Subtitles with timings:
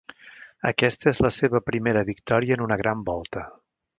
[0.69, 3.47] Aquesta és la seva primera victòria en una gran volta.